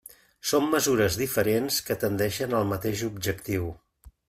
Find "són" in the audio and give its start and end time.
0.51-0.63